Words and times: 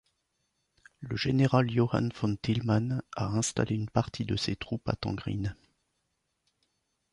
Le 1.01 1.15
général 1.15 1.69
Johann 1.69 2.11
von 2.11 2.35
Thielmann 2.35 3.03
a 3.15 3.27
installé 3.27 3.75
une 3.75 3.87
partie 3.87 4.25
de 4.25 4.35
ses 4.35 4.55
troupes 4.55 4.89
à 4.89 4.95
Tongrinne. 4.95 5.55